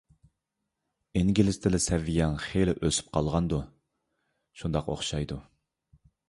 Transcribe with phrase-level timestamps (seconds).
[1.19, 3.61] _ئىنگلىز تىلى سەۋىيەڭ خېلى ئۆسۈپ قالغاندۇ؟_
[4.63, 5.39] شۇنداق ئوخشايدۇ.